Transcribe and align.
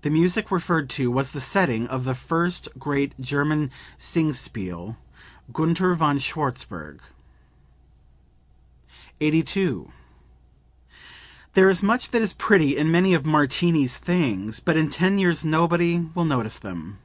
The 0.00 0.10
music 0.10 0.50
referred 0.50 0.90
to 0.90 1.08
was 1.08 1.30
the 1.30 1.40
setting 1.40 1.86
of 1.86 2.02
the 2.04 2.16
first 2.16 2.66
great 2.80 3.12
German 3.20 3.70
Singspiel, 3.96 4.96
"Gunther 5.52 5.94
von 5.94 6.18
Schwarzburg.") 6.18 6.98
82. 9.20 9.88
"There 11.54 11.70
is 11.70 11.80
much 11.80 12.10
that 12.10 12.22
is 12.22 12.32
pretty 12.32 12.76
in 12.76 12.90
many 12.90 13.14
of 13.14 13.24
Martini's 13.24 13.98
things, 13.98 14.58
but 14.58 14.76
in 14.76 14.90
ten 14.90 15.16
years 15.16 15.44
nobody 15.44 16.10
will 16.16 16.24
notice 16.24 16.58
them." 16.58 16.98